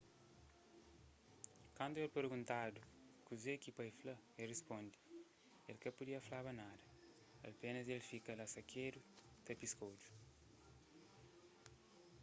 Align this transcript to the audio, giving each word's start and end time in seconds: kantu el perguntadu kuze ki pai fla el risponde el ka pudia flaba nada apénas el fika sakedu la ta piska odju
kantu 1.77 1.97
el 2.03 2.13
perguntadu 2.17 2.79
kuze 3.27 3.51
ki 3.63 3.71
pai 3.77 3.91
fla 3.99 4.15
el 4.41 4.47
risponde 4.53 4.97
el 5.69 5.77
ka 5.83 5.89
pudia 5.97 6.25
flaba 6.27 6.51
nada 6.61 6.87
apénas 7.49 7.87
el 7.95 8.03
fika 8.09 8.33
sakedu 8.53 8.99
la 9.01 9.05
ta 9.45 9.51
piska 9.59 9.83
odju 9.91 10.11